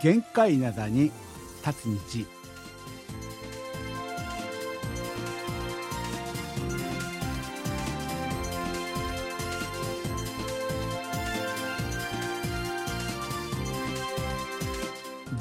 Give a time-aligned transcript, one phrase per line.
[0.00, 1.10] 限界灘に
[1.66, 2.26] 立つ日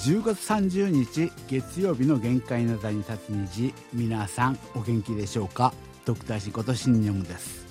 [0.07, 5.73] 10月30日月曜日の限界なだに立つ虹皆さんお元気でしょうか？
[6.05, 7.66] ドクターシことシンニョンです。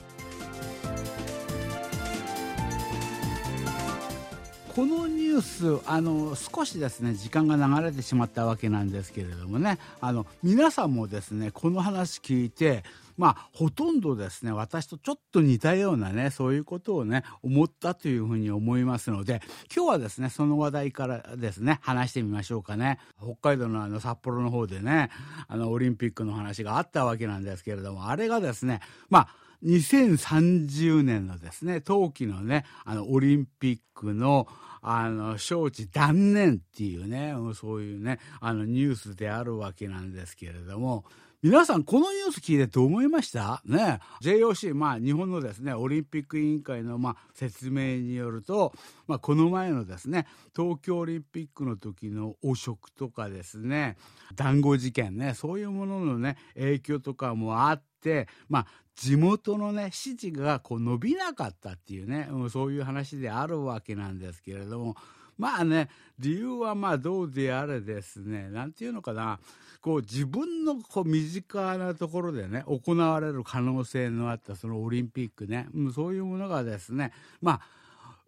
[5.37, 12.85] ュースあの少しですね時間が流れてしまったわけなんですけれどもねあの皆さんもですねこの話聞いて
[13.17, 19.41] まあ、ほとんどですね、私とちょっと似たようなね、そういうことをね、思ったというふうに思いますので、
[19.75, 22.99] 今日はですね、その話題からですね、話してみましょうかね。
[23.19, 25.11] 北海道のあの札幌の方でね、
[25.49, 29.29] あの、オリンピックの話があったわけなんですけれども、あれがですね、まあ、
[29.65, 34.47] 2030年のですね、冬季のね、あの、オリンピックの、
[34.89, 41.05] あの、招致断念っていうね、そういうね、あの、ニュースであるわけなんですけれども、
[41.43, 43.61] 皆さんこのニュース聞いてどう思いました？
[43.67, 44.01] ね。
[44.23, 48.73] JOC まあ日本のですねオリンピック委員会のまあ説明によると、
[49.07, 50.27] まあ、この前のですね
[50.57, 53.97] 東京オリンピックの時の汚職とかですね
[54.35, 64.97] 談合事件ねそういうもののね影響とかもあってまあ地元のね支持がこう伸びなかったっていうね、そういう話であるわけなんですけれども
[65.39, 65.89] まあね
[66.19, 68.49] 理由はまあどうであれですね。
[68.51, 69.39] 何て言うのかな。
[69.83, 77.13] こう自分のこう身近なところでね行われる可能性のあったそのオリンピックね、うん、そういうものがですね。
[77.41, 77.61] まあ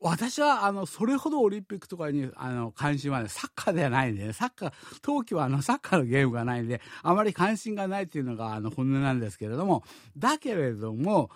[0.01, 9.83] 私はあのそれほどオリンピックとかにあの関心は、ね、サッカーではないんで、ね、サッカー冬季はあのサッカーのゲームがないんであまり関心がないっていうのがあの本音なんですけれども。
[10.17, 11.31] だけれども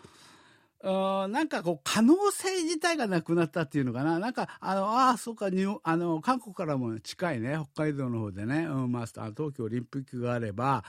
[0.83, 4.19] なんかこう可能性自体がなくなったっていうのかな。
[4.19, 10.85] なんかあのああそうかあの韓国からも近いね北海道の方でね、うんまあ、東京オリンピックがあれば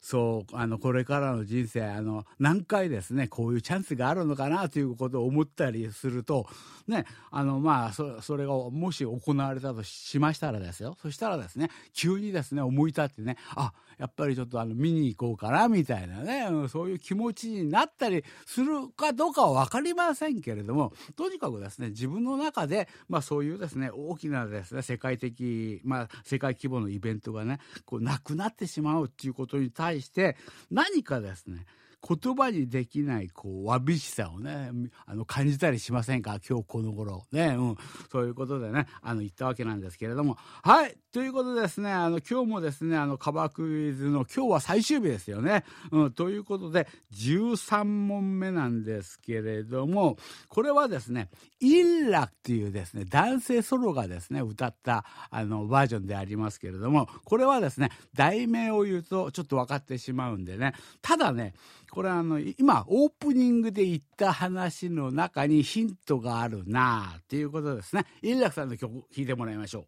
[0.00, 6.46] そうあのこれからの人生あの何回ですねこういうチャンスがあるのかなということを思ったりすると
[6.86, 10.96] ねあのまあそそれがもし行われたとしましたらですよ。
[11.02, 30.36] そしたらですね急にですね思い立ってねあやっぱりちょっとあの見に行こうかなみたいなね、そういう気持ちになったりするかどうかは分かりませんけれどもとにかくですね自分の中で、まあ、そういうですね大きなですね世界的、まあ、世界規模のイベントがねこうなくなってしまうっていうことに対して
[30.70, 31.64] 何かですね
[32.06, 34.70] 言葉にできないこうわびしさをね
[35.06, 36.38] あの感じたりしませんか？
[36.48, 37.24] 今日この頃。
[37.32, 37.76] ね、うん、
[38.12, 40.36] そういうことでねあの言ったわけなんですけれども。
[40.62, 41.90] はいということですね。
[41.90, 50.18] あの今日もですねあのカバークイズの今日は最終日ですよね、うん、ということで13問目なんですけれども
[50.48, 51.30] これはですね
[51.60, 60.74] インラっていうですね男性ソロがですね歌ったあのバージョンでありますけれどもこれはですね題名を言うとちょっと分かってしまうんでね。
[61.00, 61.54] ただね
[61.96, 69.86] これはあの今オープニングで言った話の中にヒントがあるなあっていうことですね円楽さんの曲聴いてもらいましょう。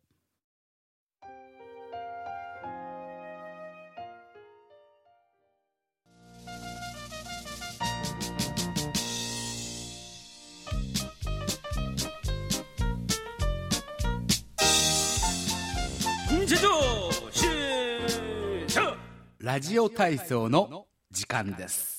[19.40, 21.97] ラジオ体操の時間です。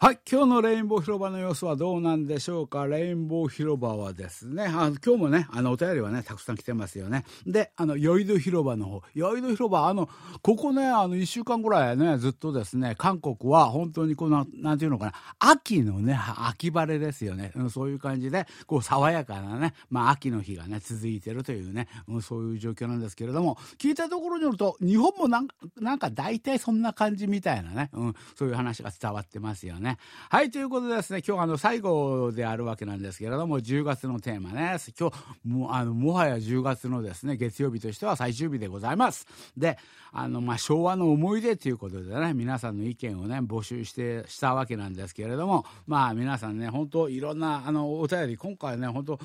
[0.00, 0.20] はい。
[0.30, 2.86] 今日のレインボー広場の様子はどうなんでしょうか？
[2.86, 7.24] レインボー広場はですね、あ今日もね、あの、お便りはね、たくさん来てますよね。
[7.48, 9.02] で、あの、ヨイド広場の方。
[9.14, 10.08] ヨイド広場、あの、
[10.40, 16.16] ここね、あの、一週間ぐらいね、ずっとですね、韓国は本当にこの、なんていうのかな、秋のね、
[16.46, 17.50] 秋晴れですよね。
[17.68, 21.88] そういう感じで、こう、爽やかなね、まあ、秋の日がね、続いてるというね、
[22.22, 25.48] そういう状況なんですけれども、聞いたところによると、日本もなん
[25.80, 29.87] なんか大体そんな感じみたいなね、うん、そういう話が伝わってますよね。
[29.88, 29.98] ね。
[30.28, 39.26] はい、ということでですね、今日あの最後であるわけなんですけれども、10月のテーマね、今日、もあのもはや10月のですね、月曜日としては最終日でございます。
[39.56, 39.78] で、
[40.12, 49.18] あの、まあ、昭和の思い出ということでね、皆さんの意見をね、募集して、したわけなんですけれども、まあ、皆さんね、本当いろんな、あの、お便り、今回ね、本当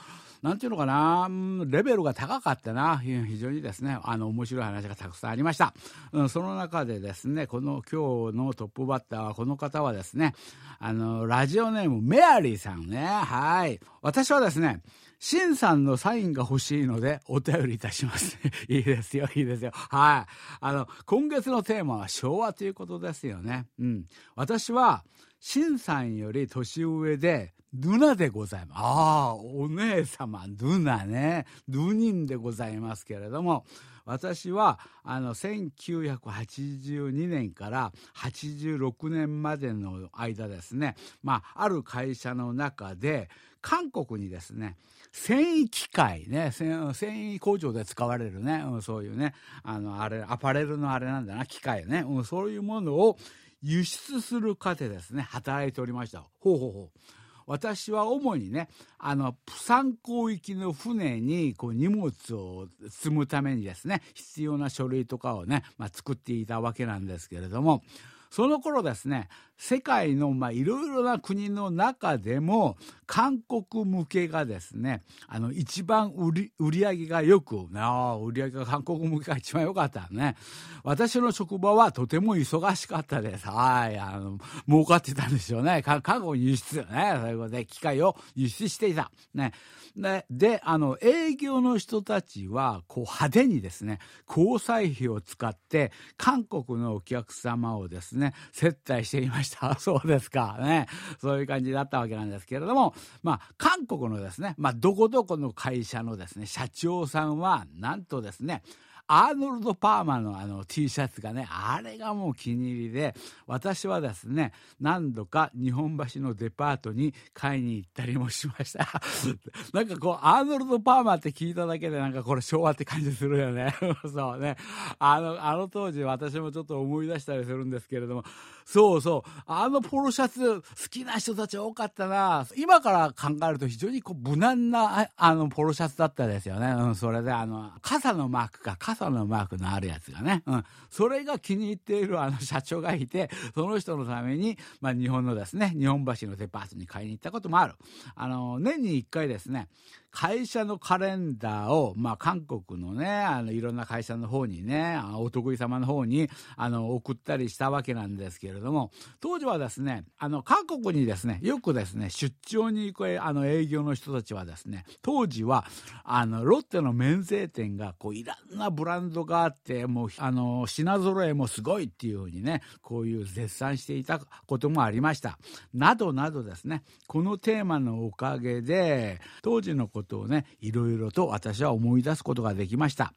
[0.44, 1.30] なんていうのかな、
[1.68, 5.74] レベルが高かったな、非常にですね、あの、面白い話がたくさんありました。
[6.12, 10.36] うん、その中でですね、この今日のトップバッターは、この方はですね、
[10.80, 13.80] あの、ラジオネームメアリーさんね、はい。
[14.02, 14.82] 私はですね、
[15.18, 18.38] シンさんのサインが欲しいのでお便りいたします。
[18.68, 19.72] いいですよ、いいですよ。
[19.74, 20.58] はい。
[20.60, 23.68] あの、今月のテーマは昭和ということですよね。
[23.80, 24.06] うん。
[24.36, 25.06] 私は、
[25.40, 28.80] 新さんより年上で、ヌナでございます。
[28.80, 28.84] あ
[29.30, 31.46] あ、お姉様、ヌナね。
[31.70, 33.66] ヌニンでございますけれども、
[34.06, 43.30] 私はあの1982年から86年までの間ですね、まあ、ある会社の中で
[43.62, 44.76] 韓国にですね
[45.12, 49.34] 繊維機械ね繊維工場で使われるね、うん、そういうね
[49.64, 53.18] あのあれアパレルのあれなんだな機械ね、うん、そういうものを
[53.62, 56.26] 輸出する過程ですね働いておりました。
[56.40, 57.00] ほうほうほう。
[57.48, 67.84] 私は主にねあのプサン港行きの船にこう荷物を積むためにですね必要な書類とかをね、まあ、作っていたわけなんですけれども
[68.30, 69.30] その頃ですね
[69.66, 72.76] 世界のまあいろいろな国の中でも
[73.06, 80.36] 韓国向けがですねあの一番売り売り上げがよくあ売り上げが韓国向けが一番良かったね。
[80.84, 83.48] 私の職場はとても忙しかったです。
[83.48, 84.38] はいあの
[84.68, 85.82] 儲かってたんでしょうね。
[85.82, 87.14] 韓国輸出ね。
[87.22, 89.12] そういうことで機械を輸出していた。
[89.34, 89.54] ね。
[89.96, 99.53] でであの営業の人たちはこう派手にですね交際費を使って韓国のお客様をですね接待していました。
[99.80, 100.58] そうですか。
[100.60, 100.88] ね。
[101.20, 102.94] そういう感じだったわけなんですけれども。
[103.22, 104.56] まあ韓国のですね。
[104.58, 108.64] まあどこどこの会社のですね社長さんはなんとですね
[109.08, 113.16] アーノルド・パーマのあの T シャツがね、あれがもう気に入りで、
[113.48, 118.88] 私はですね、何度か日本橋のデパートに買いに行ったりもしました。
[119.74, 123.76] なんかこう、アーノルド・パーマって聞いただけでなんかこれ昭和って感じするよね。
[124.14, 124.56] そうね。
[125.00, 128.24] あの、あの当時私もちょっと思い出したりするんですけれども、
[128.66, 132.46] そうそう、あのポロシャツ好きな人たち多かったな。
[132.56, 136.68] 今から考えると非常にこう無難なあのポロシャツだったですよね。
[136.68, 147.76] うん、それであの、傘のマークか、傘のマークのあるやつがね、うん、それが気に入っているあの社長がいて、その人のために、まあ、日本のですね、日本橋のデパートに買いに行ったこともある。
[148.16, 149.68] あの、年に1回ですね、
[150.14, 165.66] 会社のカレンダーを、まあ、韓国のね、あの、いろんな会社の方にね、お得意様の方に、あの、送ったりしたわけなんですけれども、当時はですね、あの、韓国にですね、よくですね、出張に行く、あの、営業の人たちはですね、当時は、
[166.04, 175.40] あの、ロッテの免税店が、こう、いろんなブランドがあって、もう、あの、品揃えもすごいっていうふうにね、こういう絶賛していたこともありました。
[175.74, 183.14] などなどですね、このテーマのおかげで、当時のことことをねいろいろと私は思い出すことができました。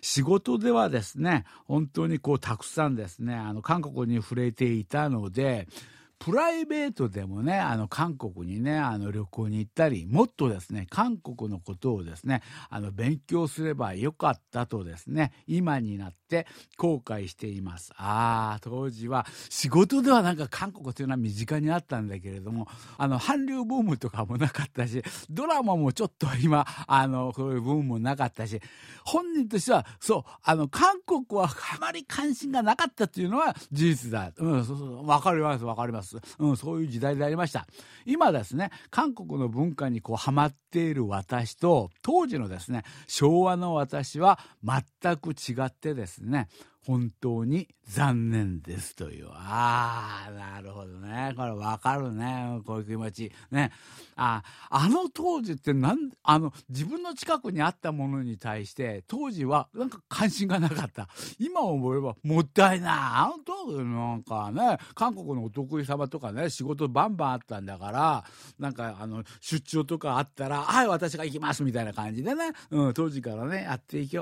[0.00, 5.68] 仕事ではですね本当にこうたくさんですねあの韓国に触れていたので
[6.20, 16.46] プライベートでもねあの韓国にねあの旅行に行ったりもっとですね韓国のことをですねあの勉強すればよかったとですね今になって
[16.76, 17.92] 後悔しています。
[17.96, 22.68] ああ当時は仕事ではなんか韓国というのは身近にあったんだけれども
[22.98, 28.60] あの韓流ブームとかもなかったしドラマもちょっと今あのそういうブームもなかったし
[29.06, 34.30] 本人としてはそうあの韓国はあまり関心がなかったというのは事実だ。
[34.36, 36.09] うんそうそう分かります分かります。
[36.38, 37.66] うん、そういう時代でありました。
[38.06, 46.48] 今ですね、韓国の文化にこうハマっている私と、当時のですね、昭和の私は全く違ってですね、
[46.90, 49.28] 本当に残念ですという。
[49.30, 51.32] ああ、なるほどね。
[51.36, 52.60] これわかるね。
[52.66, 53.32] こういう気持ち。
[53.52, 53.70] ね。
[54.16, 61.08] あ、あの当時ってなん、あの、自分の近くにあったものに対して、当時はなんか関心がなかった。
[61.38, 62.90] 今思えばもったいない。
[62.90, 68.24] あの当時なんかね、韓国のお得意様とかね、仕事バンバンあったんだから、
[68.58, 74.20] なんかあの、出張とかあったら、はい、私が行きますみたいな感じでね、うん、当時からね、やっていけ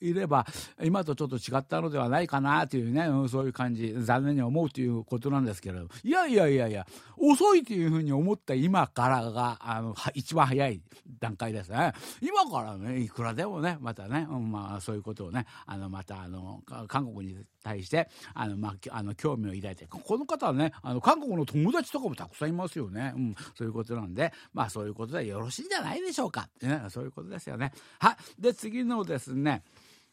[0.00, 0.46] いれば、
[0.82, 5.88] 今とちょっと違ったのではないかなというね、うん、そういう感じ残念に思うということなんですけれど。
[6.02, 6.86] いやいやいやいや
[7.16, 10.80] 遅いというふうに思った今からがあの一番早い
[11.20, 11.92] 段階ですね。
[12.20, 27.72] 今からねいくらでもねまたね、うん、まあそういうことをねあのまたあの韓国に対してあの、まあ、あの興味を抱いてこの方はねあの韓国の友達とかもたくさんいますよね、うん、そういうことなんでまあそういうことでよろしいんじゃないでしょうか、ね、そういうことですよね。
[27.98, 28.42] はい。
[28.42, 29.62] で次のですね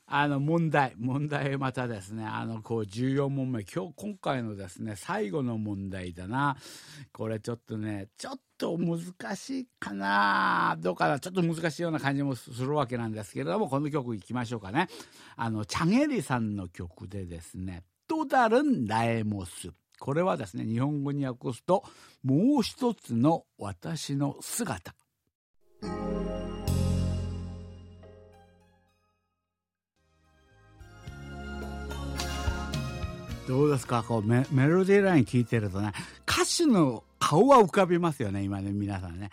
[0.07, 6.57] あの問題問題またですねあのこう14問目今日今回のですね最後の問題だな。
[7.11, 10.77] これちょっとねちょっと難しいかな。
[10.79, 11.19] どうかな。
[11.19, 14.89] ちょっと難しいような感じもするわけなんですけれどもこの曲いきましょうかね。
[15.35, 21.83] あのチャゲリさんの曲でですね「とだるんラエモス」これはですね日本語に訳すと
[22.21, 24.93] 「もう一つの私の姿」
[33.47, 34.03] どうですか？
[34.03, 35.91] こうメメロディーライン聞いてるとね
[36.27, 39.29] 歌手の顔は浮かびますよね、今ね、皆さんね。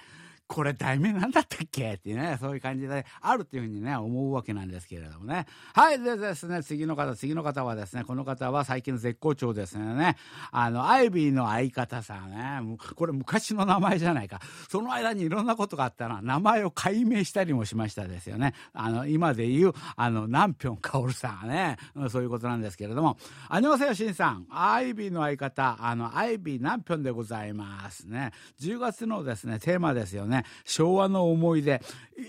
[0.52, 1.94] これ題名なんだったっけ？
[1.94, 5.47] ってね、そういう感じであるっていうふうにね、思うわけなんですけれどもね。
[5.73, 10.16] はい、でですね、次の方、次の方はですね、この方は最近絶好調ですね。
[10.50, 14.40] あの、アイビーの相方さんね、これ昔の名前じゃないか。
[14.68, 18.52] その間にいろんなことがあったら、名前を改名したりもしましたですよね。
[18.75, 21.78] あの、今で言う、あの、南平薫さんはね、
[22.11, 23.16] そういうことなんですけれども。
[23.49, 24.47] あにわせよ、しんさん。
[24.50, 28.32] アイビーの相方、あの、アイビー南平でございますね。
[28.61, 30.41] 10月のですね、テーマですよね。
[30.64, 31.82] 昭和の思い出。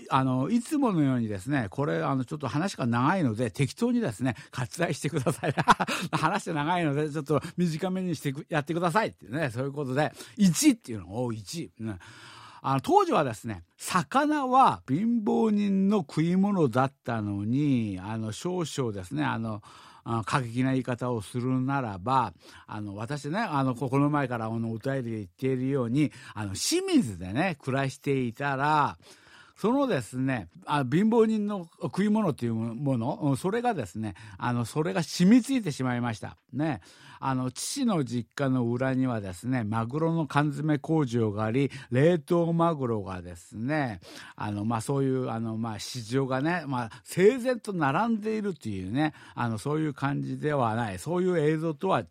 [0.08, 5.54] あのいつものようにですねこれあのちょっと話が長いので適当にですね割愛してください。
[6.10, 11.98] 話して長いのでちょっと短めにしてやってくださいっていうねそういうことで1っていうのを1、ね、
[12.62, 19.62] あの当時はですね魚は貧乏人の食い物だったのにあの少々ですねあの
[20.24, 22.32] 過激な言い方をするならば
[22.66, 28.96] あの私ねあのこの前からあのお便りで言っているようにあの清水でね暮らしていたら
[29.56, 36.36] そのですねあ貧乏人の食い物っていうものそれがですねあのそれが染みついてしまいました。
[36.52, 36.80] ね。
[37.26, 44.00] あの父の実家の裏にはですねマグロの缶詰工場があり冷凍マグロがですね
[44.36, 50.98] あの、まあ、そういうあの、まあ、市場がね、まあ、整然と並んでいるというねあのそういう感じではない。
[50.98, 52.06] そういう映像とは違い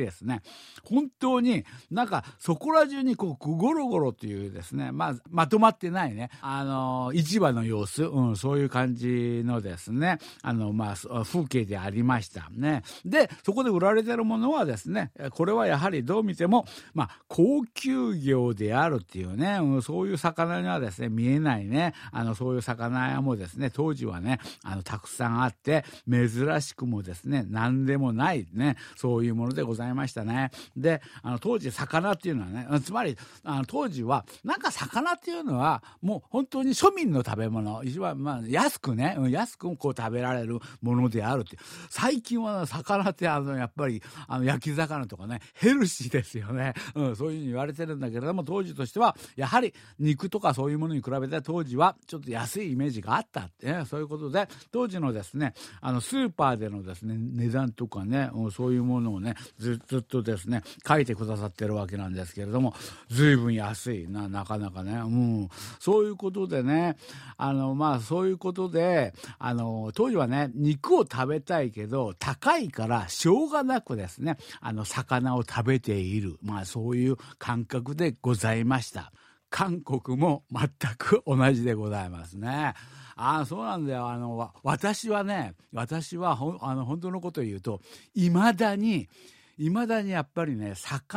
[0.00, 0.42] ですね。
[0.84, 6.28] 本当になんかそこら中にこうゴロゴロというですね、まあ、まとまってないね。
[6.42, 6.79] あの
[7.12, 10.18] 市場の様子、うん、そういう感じのですね。
[10.42, 12.82] あの、まあ、風景でありましたね。
[13.04, 21.94] でそこで売られてるものはですねこれはやはりどう見ても、まあ、高級魚であるっていうね、うん、そういう魚にはですね見えないね。
[22.12, 30.50] あのそういう魚屋もですね当時はねあのたくさんあって珍しくもですね何でもないねそういうものでございましたね。
[30.76, 37.82] であの当時魚っていうのはねつまりあの当時はなんか魚っていうのはもう本当に庶民の食べ物。
[37.84, 39.16] 一番まあ安くね。
[39.30, 41.56] 安くこう食べられるものであるって。
[41.88, 45.40] 最近は魚ってあのやっぱりあの焼き魚とかね。
[45.54, 53.70] ヘルシーですよね、うん、そういうふうに言われてるんだけれども当時としてはやはり肉とかそういうものに比べて当時はちょっと安いイメージがあったって。
[53.70, 62.74] ねそういうことで当時のですねあのスーパーでのですね値段とかね、そういうものをねずっとですね書いてくださってるわけなんですけれども
[63.08, 65.48] 随分安いななかなかね、うん、
[65.78, 66.96] そういうことでね
[67.36, 79.12] あのまあそういうことであの当時はね肉を食べたいけど高いからしょうがなくですねあの魚を食べている、まあ、そういう感覚でございました。
[79.50, 82.74] 韓国も全く同じでございますね。
[83.16, 87.82] ああそうなんだよあの私はね私はほあの本当のことを言うと
[88.14, 89.10] いまだに
[89.58, 91.12] いまだにやっぱりね魚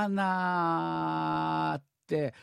[1.79, 2.33] って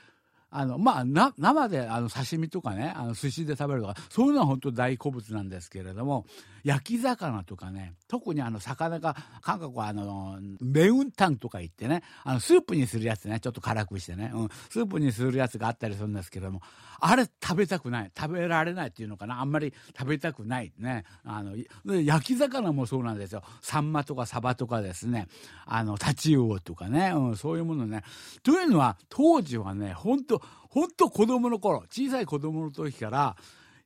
[0.50, 1.04] あのまあ
[1.38, 6.26] 生であの刺身とかねあの寿司で食べるとかそういうのは本当大好物なんですけれども
[6.64, 16.61] 焼き魚とかね特にあの魚が韓国はあのメウンタンとか言ってねあのスープにするやつねちょっと辛くしてね、うん、スープにするやつがあったりするんですけれども
[17.00, 21.54] あれ食べたくない食べられないっていうのかなあんまり食べたくないねあの
[22.02, 23.42] 焼き魚もそうなんですよ。
[23.62, 25.28] サンマとかサバとかですね
[25.64, 28.02] あのタチウオとかね、うん、そういうものね。
[28.42, 33.37] というのは当時はね本当本当子供の頃小さい子供の時から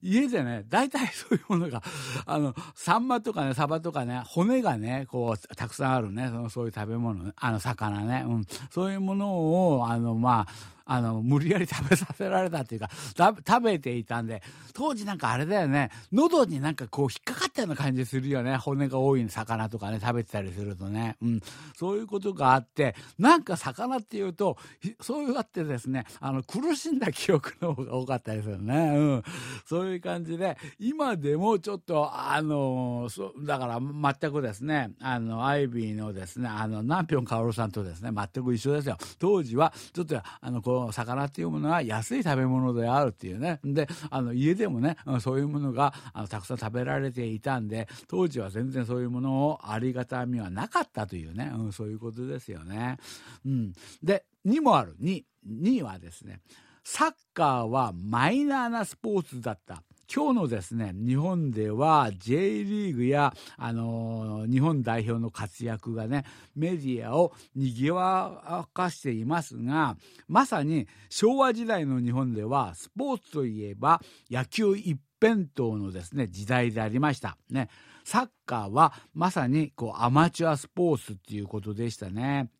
[0.04, 1.82] 家でね、大体 そういうものが、
[2.26, 10.46] あの、サンマとかね、サバとかね、骨がね、こう、たくさんあるね、そのそういう食べ物、あの、魚ね、うん、そういうものを、あの、ま
[10.83, 18.56] あ、あの無理やり食べさせられたっていうか食べていたんで当時なんかあれだよね喉になんかこう引っかかったような感じするよね。
[18.56, 21.40] 骨が多い魚とかね食べてたりするとね、うん、
[21.76, 24.56] そういうことがあってなんか魚っていうと
[25.00, 29.22] そういうあってですねあの苦しんだ記憶の方が多かったりするね、うん、
[29.66, 38.98] そういう感じで今でもちょっとあのそだから全くですねあのアイビーのですねあの南平薫さんとですね全く一緒ですよ。
[39.18, 43.60] 当時はちょっとあのこう魚っていうものは安い食べ物であるっていうね。
[43.64, 52.98] であの家でもねそういうものがあのたくさん食べられていたんで当時は全然そういうものをありがたみはなかったというね、うん、そういうことですよね。
[53.44, 54.96] うん、で2もある。
[55.00, 56.40] 2, 2はですね
[56.84, 59.82] サッカーはマイナーなスポーツだった。
[60.12, 69.96] 今日のですね日本では J リーグや、あの、日本代表の活躍がねメディアをにぎわかしていますが
[70.28, 77.68] まさに昭和時代の日本ではスポーツといえば野球一辺倒のですね時代でありましたね
[78.04, 82.50] サッカーはまさにこうアマチュアスポーツっていうことでしたね。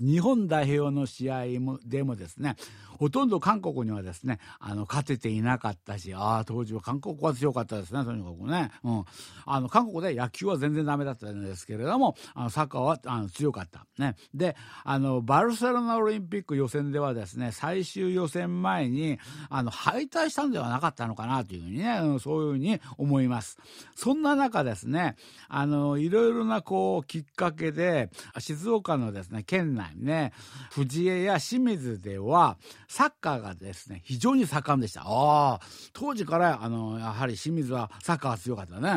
[0.00, 2.56] 日本代表の試合もでもですね
[2.98, 9.04] ほとんど韓国にはですねあの勝てていなかったしああ当時は韓国は強かったですねとにかくね、うん、
[9.44, 19.18] あの韓国で野球は全然ダメだったんですけれどもあのサッカーはあの強かった、ね、であのバルセロナオリンピック予選ではですね最終予選前に
[19.50, 23.58] あの敗退したんではなかったのかなというふうにね、うん、そういうふうに思います。
[23.96, 25.16] そんな中ですね
[25.48, 30.32] あのいろいろなこうきっかけで静岡のですね県内内ね、
[30.70, 32.56] 藤江や清水では、
[32.88, 35.02] サッカーがですね、非常に盛んでした。
[35.02, 35.60] ああ、
[35.92, 38.88] 当時から、あの、やはり清水はサッカーが強かったね。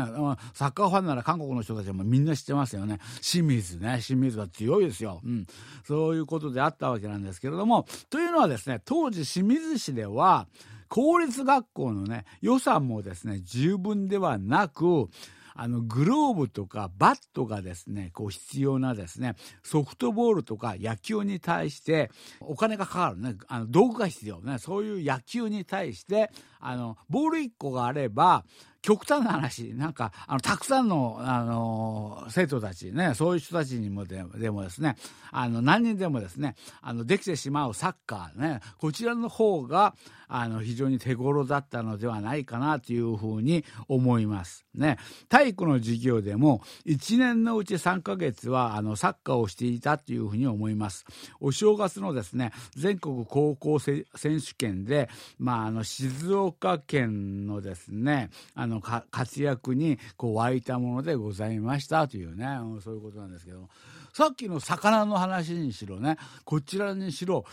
[0.54, 3.00] サッカーファンなら韓国の人たちもみんな知ってますよね。
[3.22, 5.22] 清水ね、清水は強いですよ。
[5.24, 5.48] うん。
[5.86, 10.48] そういうことであったわけなんですけれども、というのはですね、当時清水市では、
[10.88, 15.10] 公立学校のね、予算もですね、十分ではなく、
[15.56, 28.44] あのグローブとかバットがですねこう必要なですねソフトボールとか野球に対してお金がかかるねあの道具が必要ねそういう野球に対してあのボール1個があれば
[28.86, 34.96] 極端な話、なんか、あの、たくさんの、あの、生徒たちね、そういう人たちにもででもですね、
[35.32, 39.96] あの、何人でもですね、あの、できてしまうサッカーね、こちらの方が、
[40.28, 44.66] あの、非常に手頃だったのではないかなというふうに思います。
[44.76, 44.98] ね。
[45.30, 51.06] 体育の授業でも、1年のうち3ヶ月は、あの、サッカーをしていたというふうに思います。
[51.40, 62.08] お正月のですね、全国高校選手権で、まあ、あの、静岡県のですね、あの、の活躍にこう湧いたものでございました。
[62.08, 63.68] というね、うん、そういうことなんですけど。
[64.14, 66.18] さっきの魚の話にしろね。
[66.46, 67.44] こちらにしろ。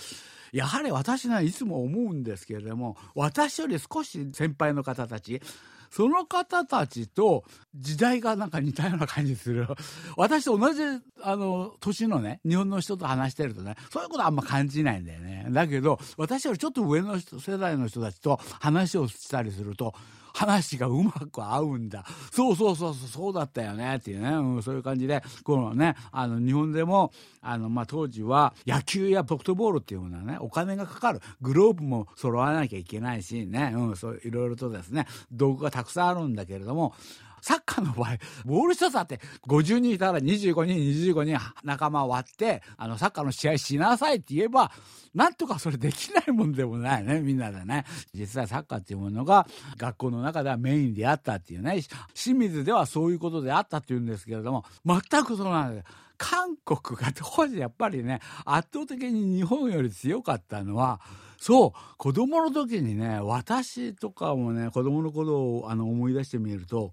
[0.52, 5.40] やはり私ねいつも思うんですけれども私より少し先輩の方たち
[5.92, 9.66] その方たちと時代がなんか似たような感じする。
[10.16, 10.80] 私と同じ、
[11.20, 15.48] あの、年のね、日本の人と話してるとね、そういうことあんま感じないんだよね。
[15.50, 19.94] だけど、私よりちょっと上の世代の人たちと話をしたりすると、
[20.32, 22.04] 話がうまく合うんだ。
[22.30, 31.20] そうそうそうそう、そうだったよね、っていうね、うん、そういう感じで、このね、あの、日本でも、あの、まあ、当時は野球やソフトボールっていうものはね、お金がかかる。
[31.40, 36.94] グローブも揃わなきゃいけないしね、うん、そう、いろいろとですね、道具がたくさんあるんだけれども、
[37.42, 44.70] サッカーの場合、ボール一つあって、50人いたら25人、25人仲間割って、あの、サッカーの試合しなさいって言えば、
[45.12, 47.84] なんとかそれできないもんでもないね、みんなでね。
[48.14, 51.82] 実際サッカーっていうものが学校の中ではメインであったっていうね、
[52.14, 55.86] 清水ではそういうことであったっていうんですけれども、全くそうなんです。
[56.16, 61.00] 韓国が当時やっぱりね、圧倒的に日本より強かったのは、
[61.38, 66.92] そう、子供の時にね、私とかもね、子供の頃をあの思い出してみると、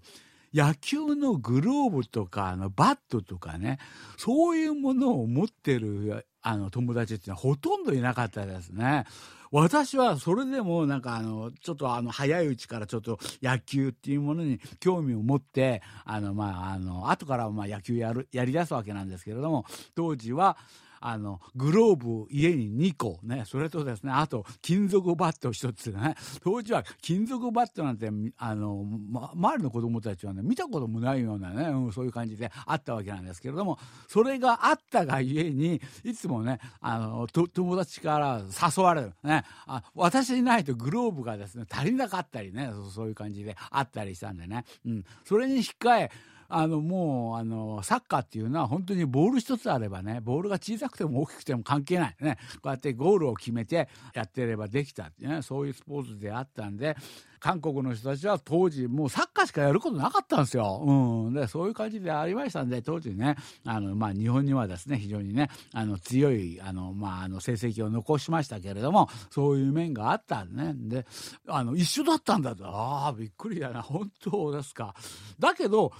[0.52, 3.78] 野球のグローブとかあのバットとかね
[4.16, 9.04] そういうものを持ってるあの友達っていうのはほとんどいなかったですね。
[9.52, 20.56] 私はそれでもなんかあのちょっとあの早いうちからちょっと野球っていうものに興味を持ってあのまああの後からまあ野球やるやりだすわけなんですけれども当時は
[21.00, 26.14] あのグローブ家に2個ねそれとですねあと金属バット1つね。
[26.42, 38.42] 当時は金属バットなんてあの、ま、周りの子供たちはね見たこともないようなね、うん、そういう感じであったわけなんですけれどもそれがあったがゆえにいつもねあの友達から
[38.76, 39.44] 誘われるね。
[39.66, 46.10] あ私いないとグローブがですね足りなかったりねそういう感じであったりしたんでね、うん、それに引っ換え
[46.50, 52.38] あのもうあのサッカーっていうのは本当にボール一つあればねボールが小さくても大きくても関係ないね。
[52.54, 56.96] こうやってゴールを決めてやってればできたってねそういうスポーツであったんで
[57.38, 60.82] 韓国の人たちは当時もうサッカーしかやることなかったんですよ。
[60.84, 70.74] うん、でそういう感じでありましたんで当時ねあの、まあ、日本にはですね非常にねあの強いあの、まあ、あの成績を残しましたけれどもそういう面があったんね。
[70.76, 71.06] で
[71.46, 72.66] あの一緒だったんだと。
[72.66, 73.80] ああびっくりだな。
[73.82, 74.94] 本当ですか。
[75.38, 75.92] だけど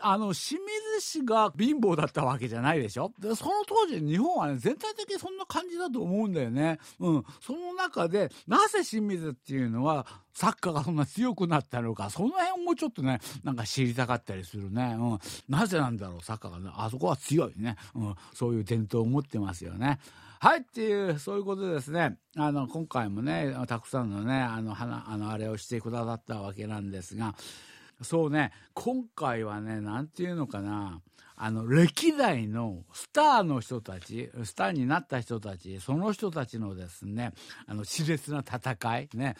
[0.00, 0.60] あの清
[0.96, 3.12] 水市が貧乏だったわけじゃないでしょ？
[3.18, 6.78] でその当時日本はね全体的にそんな感じだと思うんだよね。
[7.00, 14.96] うん、その中でなぜ清水っていうのはサッカーがそんな強くなったのかその辺もちょっとねなんか知りたかったりするね。
[14.96, 19.98] うん、なぜなんだろうサッカーがねあそこは強いね、うん、そういう伝統を持ってますよね。
[20.38, 27.34] はいっていうそういうことですねあの今回もねたくさんのねあのあのあれをしてくださったわけなんですが。
[28.04, 28.52] そうね。
[28.74, 31.00] 今回はね何て言うのかな。
[31.36, 37.32] あの歴代のスターの人たちスターになった人たちその人たちのですね
[37.66, 39.34] あの熾烈な戦いね。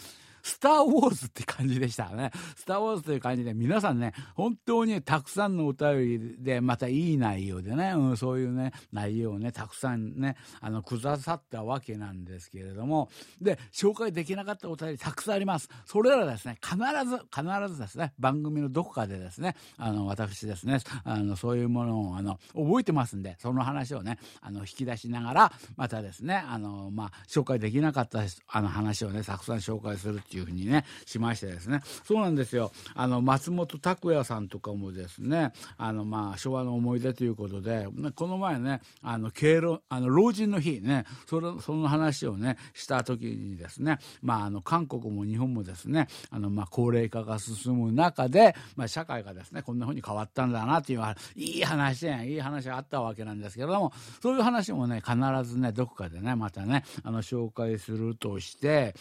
[0.44, 2.30] スター・ウォーズって感じでしたね。
[2.54, 13.08] スター・ウォーズという感じで、皆さんね、本当にたくさんのお便りで、またいい内容でね、うん、そういうね、内容をね、たくさんね、あの、くださったわけなんですけれども、
[13.40, 15.70] で、紹介できなかったお便りたくさんあります。
[15.86, 16.76] それらですね、必
[17.08, 32.72] ず、必ずですね、番組のどこかでですね、あの、私ですね、あの、そういうものを、あの、覚えてますんで、その話をね、あの、引き出しながら、またですね、あの、まあ、紹介できなかったあの話をね、たくさん紹介するっていうふうにね、しましてですね、そうなんですよ。
[32.94, 51.02] あの、松本拓也さんとかもですね、あの、まあ、昭和の思い出ということで、この前ね、あの、敬老、あの、老人の日ね、それ、その話をね、した時にですね、まあ、あの、韓国も日本もですね、あの、まあ、高齢化が進む中で、まあ、社会がですね、こんなふうに変わったんだなっていう、
[51.36, 53.92] いい話やん、いい話があったわけなんですけれども、
[54.22, 58.94] そういう話もね、必ずね、どこかでね、またね、あの、紹介するとして、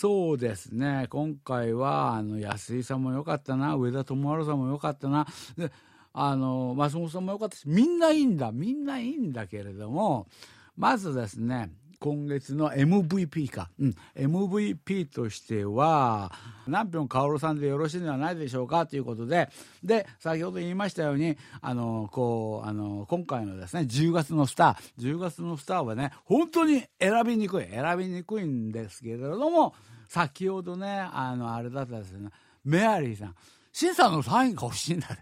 [0.00, 5.72] そうですね、今回は、あの、安井さんも良かったな、上田智春さんも良かったな、で、
[6.12, 10.28] あの、松本さんも良かったし、みんないいんだ、みんないいんだけれども、
[10.76, 16.32] まずですね、今月の MVP か、うん、MVP としては
[16.66, 18.86] 南辺薫さんでよろしいのではないでしょうか？
[18.86, 19.48] ということで。
[19.82, 25.02] で先ほど言いましたようにあのこうあの今回のですね10月のスター。
[25.02, 27.66] 10月のスターはね本当に選びにくい。
[27.66, 29.74] 選びにくいんですけれども
[30.08, 32.30] 先ほどねあのあれだったですね。
[32.64, 33.34] メアリーさん。
[33.78, 35.06] 審査のサインが欲しいんだ。
[35.14, 35.16] い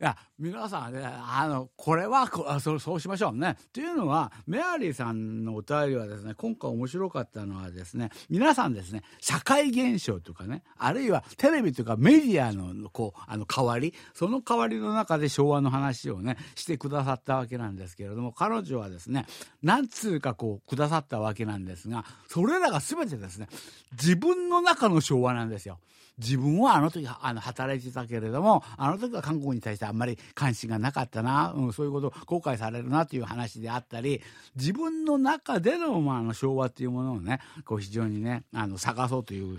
[0.00, 3.56] や、皆さんね、あの、これはこそ、そうしましょうね。
[3.72, 19.26] というのは、メアリーさんのお便りはですね、今回面白かったのはですね、皆さんですね、社会現象とかね、あるいはテレビとかメディアの、こう、あの、代わり、その代わりの中で昭和の話をね、してくださったわけなんですけれども、彼女はですね、
[19.62, 23.46] 何通かこう、くださったわけなんですが、それらが全てですね、
[23.92, 25.78] 自分の中の昭和なんですよ。
[26.20, 34.20] 自分はあの時あの働いてたけれどもあの時は韓国に対してあんまり関心がなかったな、うん、そういうことを後悔されるなという話であったり
[34.56, 39.58] 自分の中での,、まあ、あの昭和っていうものをねこう非常にねあの探そうという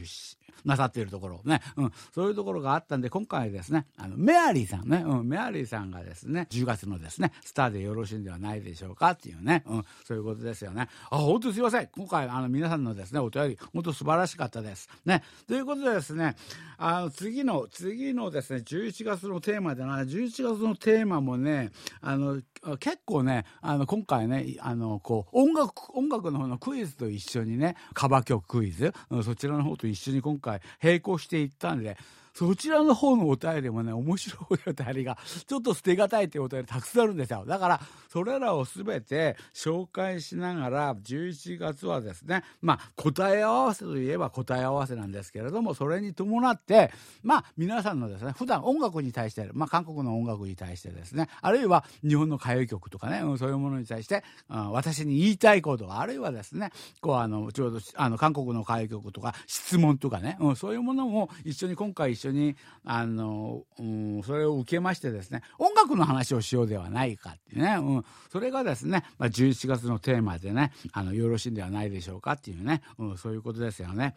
[0.66, 10.88] なさっているところね、うん、そういうところがあったんで今回ですねあのメアリーさんね、うん、メアリーさんがですね10月のですねスターでよろしいんではないでしょうかっていうね、うん、そういうことですよね。
[11.10, 11.88] あ本当すいません。
[11.88, 14.90] 今回あの皆さんのですねお便り本当素晴らしかったです。
[15.06, 15.24] ね。
[15.48, 16.36] ということでですね
[16.84, 20.00] あの次の次のですね11月のテーマでな。
[20.00, 21.70] 11月のテーマもね
[22.02, 22.42] あの
[22.80, 31.98] 結構ねあの今回ねあのこう音楽音楽の方のクイズと一緒にねカバー曲クイズそちらの方と一緒に今回並行していったんで
[32.34, 35.18] そちらの方のお便りもね、面白いお便りが、
[35.48, 37.46] ちょっと捨てがたいっていうお便りたくさんあるんですよ。
[37.46, 46.92] だから、それらをすべて紹介しながら、11月はですね、まあ、答え合わせといえば答え合わせなんですけれども、それに伴って、
[47.24, 62.56] まあ、皆さんのですね、普段音楽に対して、まあ、韓国の音楽に対してですね、あるいは日本の歌謡曲とかね、そういうものに対して、うん、私に言いたいことあるいはですね、こう、あの、ちょうど、あの、韓国の歌謡曲とか、質問とかね、うん、そういうものも一緒に今回緒に
[62.86, 74.16] あの、うん、それを受けましてですね音楽の話をしようではないかってね、うん、それがですね、まあ、11月のテーマでねあのよろしいんではないでしょうかっていうね、うん、そういうことですよね。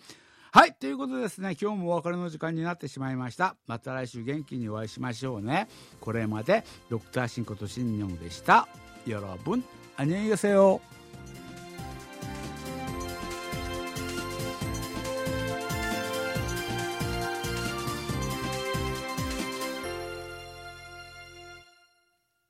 [0.52, 0.72] はい。
[0.72, 3.56] ということでですね、今日もお別れの時間になってしまいました。
[3.66, 5.66] また来週元気にお会いしましょうね。
[6.00, 8.68] これまで、ドクターシンことシンニョンでした。
[9.04, 9.64] よろぶん、
[9.96, 10.36] あにゃいが